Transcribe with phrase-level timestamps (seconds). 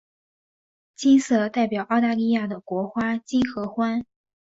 [0.95, 4.03] 金色代表澳大利亚的国花金合欢。